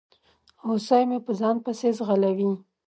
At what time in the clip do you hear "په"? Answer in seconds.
1.25-1.31